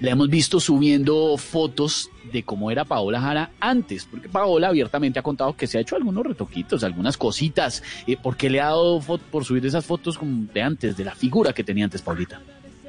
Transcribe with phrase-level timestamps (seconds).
[0.00, 5.22] la hemos visto subiendo fotos de cómo era Paola Jara antes, porque Paola abiertamente ha
[5.22, 9.44] contado que se ha hecho algunos retoquitos, algunas cositas, eh, porque le ha dado por
[9.44, 12.40] subir esas fotos como de antes, de la figura que tenía antes Paulita.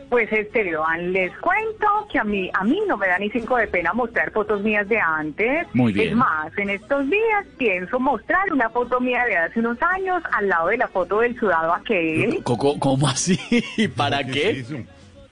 [0.10, 3.68] Pues Esteban, les cuento que a mí, a mí no me da ni cinco de
[3.68, 5.68] pena mostrar fotos mías de antes.
[5.74, 6.10] Muy bien.
[6.10, 10.48] Es más, en estos días pienso mostrar una foto mía de hace unos años al
[10.48, 12.42] lado de la foto del sudado aquel.
[12.44, 13.38] ¿Cómo, cómo así?
[13.98, 14.64] ¿Para qué?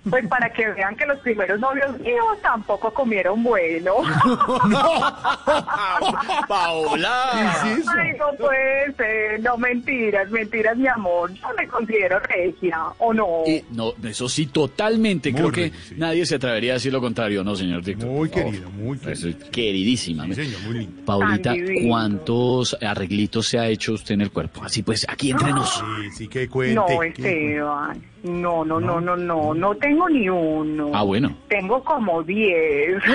[0.09, 3.95] Pues para que vean que los primeros novios míos tampoco comieron bueno.
[4.67, 5.01] ¡No!
[6.47, 7.61] ¡Paola!
[7.63, 9.39] Ay, no puede ser.
[9.41, 11.33] No, mentiras, mentiras, mi amor.
[11.33, 13.43] Yo me considero regia, ¿o no?
[13.47, 15.33] Eh, no, eso sí, totalmente.
[15.33, 18.07] Creo que nadie se atrevería a decir lo contrario, ¿no, señor Víctor?
[18.07, 19.37] Muy querido, muy querido.
[19.51, 20.25] queridísima.
[20.25, 21.05] Sí, señor, muy lindo.
[21.05, 21.55] Paulita,
[21.87, 24.63] ¿cuántos arreglitos se ha hecho usted en el cuerpo?
[24.63, 25.73] Así pues, aquí entre nos.
[25.73, 26.75] Sí, sí, que cuente.
[26.75, 28.01] No, Esteban.
[28.23, 30.91] No, no, no, no, no, no tengo ni uno.
[30.93, 31.35] Ah, bueno.
[31.47, 33.01] Tengo como diez.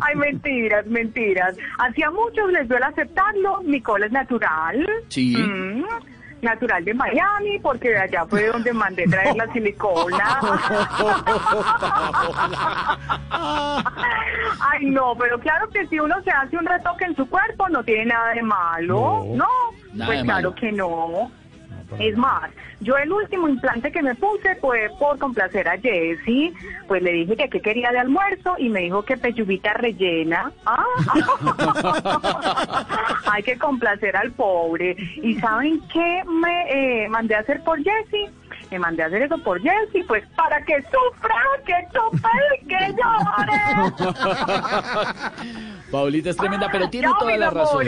[0.00, 1.56] Ay, mentiras, mentiras.
[1.78, 3.60] Hacía muchos les duele aceptarlo.
[3.62, 4.84] Mi cola es natural.
[5.08, 5.36] Sí.
[5.36, 5.84] Mm,
[6.42, 10.40] natural de Miami, porque de allá fue donde mandé traer la silicona.
[14.60, 17.82] Ay, no, pero claro que si uno se hace un retoque en su cuerpo, no
[17.84, 19.24] tiene nada de malo.
[19.34, 19.46] No,
[19.94, 20.54] Nada pues claro malo.
[20.54, 21.30] que no.
[21.98, 26.52] Es más, yo el último implante que me puse fue por complacer a Jessy,
[26.88, 30.52] pues le dije que qué quería de almuerzo y me dijo que pechubita rellena.
[30.66, 30.84] Ah.
[33.32, 34.96] Hay que complacer al pobre.
[35.22, 38.26] ¿Y saben qué me eh, mandé a hacer por Jessy?
[38.70, 41.34] Me mandé a hacer eso por Jessy, pues para que sufra,
[41.64, 42.28] que tope
[42.60, 43.60] y que llore.
[45.90, 47.86] Paulita es tremenda, pero tiene Chao, toda la razón.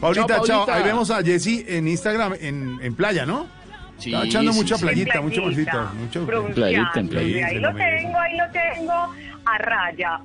[0.00, 0.66] Paulita, Chao.
[0.70, 3.46] Ahí vemos a Jessy en Instagram, en, en playa, ¿no?
[4.02, 4.82] Sí, Está echando sí, mucha sí.
[4.84, 5.90] playita, bolsito.
[5.98, 6.26] Mucho...
[6.26, 6.54] bronceando.
[6.54, 7.46] Playita, en playita.
[7.46, 8.92] Ahí lo tengo, ahí lo tengo,
[9.44, 10.18] a raya.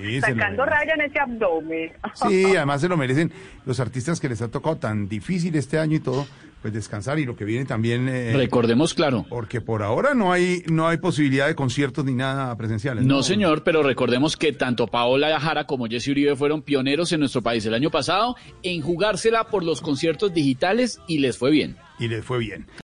[0.00, 1.92] Sí, Sacando raya en ese abdomen.
[2.28, 3.32] Sí, además se lo merecen
[3.64, 6.26] los artistas que les ha tocado tan difícil este año y todo,
[6.60, 8.08] pues descansar y lo que viene también.
[8.08, 9.24] eh, Recordemos, claro.
[9.28, 13.04] porque por ahora no hay no hay posibilidad de conciertos ni nada presenciales.
[13.04, 17.42] No, señor, pero recordemos que tanto Paola Jara como Jesse Uribe fueron pioneros en nuestro
[17.42, 21.76] país el año pasado en jugársela por los conciertos digitales y les fue bien.
[21.98, 22.66] Y les fue bien.